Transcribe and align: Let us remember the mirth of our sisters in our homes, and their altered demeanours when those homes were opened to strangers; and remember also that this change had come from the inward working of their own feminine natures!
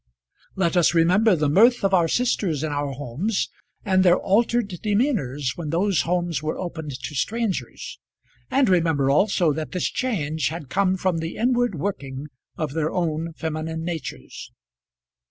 Let 0.55 0.75
us 0.75 0.95
remember 0.95 1.35
the 1.35 1.47
mirth 1.47 1.83
of 1.83 1.93
our 1.93 2.07
sisters 2.07 2.63
in 2.63 2.71
our 2.71 2.93
homes, 2.93 3.49
and 3.85 4.03
their 4.03 4.17
altered 4.17 4.69
demeanours 4.81 5.53
when 5.55 5.69
those 5.69 6.01
homes 6.01 6.41
were 6.41 6.57
opened 6.57 6.99
to 7.03 7.13
strangers; 7.13 7.99
and 8.49 8.67
remember 8.67 9.11
also 9.11 9.53
that 9.53 9.73
this 9.73 9.91
change 9.91 10.47
had 10.47 10.69
come 10.69 10.97
from 10.97 11.19
the 11.19 11.35
inward 11.35 11.75
working 11.75 12.29
of 12.57 12.73
their 12.73 12.89
own 12.89 13.33
feminine 13.33 13.83
natures! 13.83 14.51